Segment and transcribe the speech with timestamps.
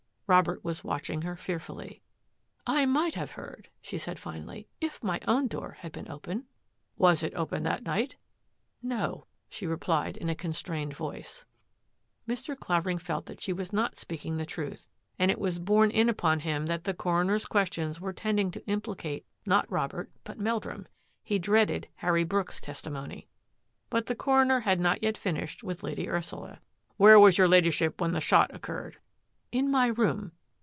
[0.27, 2.01] Robert was watching her fearfully."
[2.65, 6.45] I might have heard," she said finally," if my own door had been open.""
[6.97, 8.15] Was it open that night?
[8.95, 11.43] ""No," she replied in a constrained voice.
[12.25, 12.57] Mr.
[12.57, 14.87] Clavering felt that she was not speaking the truth,
[15.19, 19.25] and it was borne in upon hrm that the coroner's questions were tending to implicate
[19.45, 20.87] not Robert, but Meldrum!
[21.25, 23.27] He dreaded Harry Brooks's testimony.
[23.89, 26.61] But the coroner had not yet finished with Lady Ursula."
[26.95, 28.95] Where was your Ladyship when the shot occurred?
[29.61, 30.31] ""In my room."